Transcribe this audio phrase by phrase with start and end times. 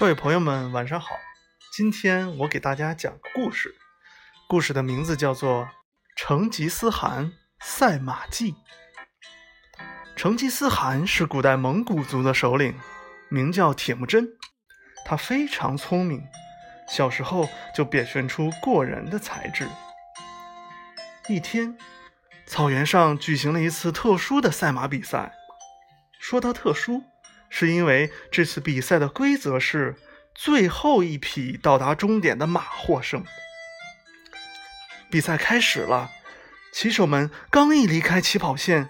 [0.00, 1.10] 各位朋友们，晚上好。
[1.70, 3.74] 今天我给大家讲个故事，
[4.48, 5.64] 故事的名字叫做
[6.16, 8.52] 《成吉思汗赛马记》。
[10.16, 12.80] 成吉思汗是古代蒙古族的首领，
[13.28, 14.26] 名叫铁木真。
[15.04, 16.22] 他非常聪明，
[16.88, 19.68] 小时候就表现出过人的才智。
[21.28, 21.76] 一天，
[22.46, 25.34] 草原上举行了一次特殊的赛马比赛。
[26.18, 27.04] 说到特殊，
[27.50, 29.96] 是因为这次比赛的规则是
[30.34, 33.22] 最后一匹到达终点的马获胜。
[35.10, 36.10] 比赛开始了，
[36.72, 38.88] 骑手们刚一离开起跑线。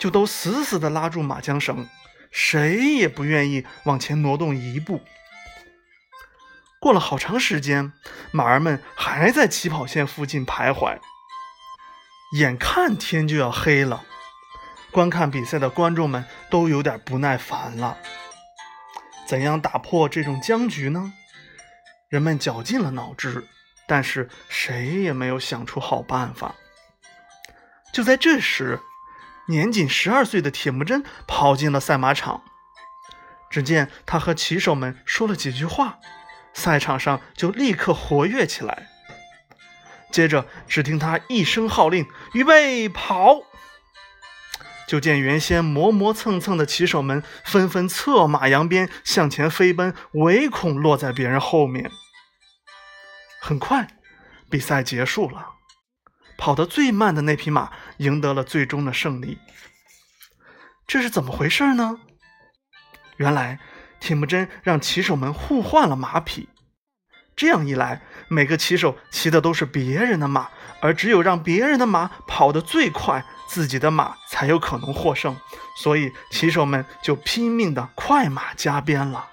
[0.00, 1.86] 就都死死地拉住马缰绳，
[2.30, 5.02] 谁也不愿意往前挪动一步。
[6.80, 7.92] 过了好长时间，
[8.30, 10.98] 马儿们还在起跑线附近徘徊。
[12.38, 14.06] 眼看天就要黑了，
[14.92, 17.96] 观看比赛的观众们都有点不耐烦了。
[19.26, 21.12] 怎样打破这种僵局呢？
[22.08, 23.46] 人们绞尽了脑汁，
[23.86, 26.56] 但是谁也没有想出好办法。
[27.92, 28.80] 就在这时，
[29.46, 32.42] 年仅十二岁的铁木真跑进了赛马场，
[33.48, 36.00] 只见他和骑手们说了几句话，
[36.52, 38.88] 赛场上就立刻活跃起来。
[40.10, 43.42] 接着，只听他一声号令：“预备，跑！”
[44.90, 51.92] 就见原先磨磨蹭蹭的骑手们纷纷策马扬鞭向前飞奔，唯恐落在别人后面。
[53.40, 53.86] 很快，
[54.50, 55.50] 比赛结束了。
[56.36, 59.38] 跑得最慢的那匹马赢得了最终的胜利。
[60.88, 62.00] 这是怎么回事呢？
[63.16, 63.60] 原来
[64.00, 66.48] 铁木真让骑手们互换了马匹，
[67.36, 70.48] 这样一来，每个骑手骑的都是别人的马，
[70.80, 75.36] 而只有让别人的马跑得最快，自己的马才有可能获胜。
[75.76, 79.28] 所以骑手们就拼命的快马加鞭了。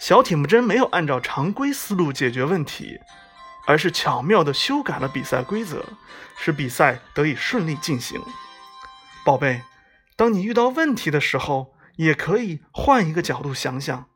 [0.00, 2.98] 小铁木真没有按照常规思路解决问题。
[3.66, 5.84] 而是巧妙的修改了比赛规则，
[6.36, 8.20] 使比赛得以顺利进行。
[9.24, 9.62] 宝贝，
[10.16, 14.08] 当你遇到问题的时候，也可以换一个角度想想，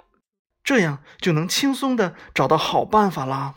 [0.64, 3.54] 这样就能轻松的找到好办法啦。